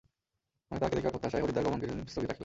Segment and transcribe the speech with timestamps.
[0.69, 2.39] আমি তাহাকে দেখিবার প্রত্যাশায় হরিদ্বার গমন কিছুদিন স্থগিত রাখিলাম।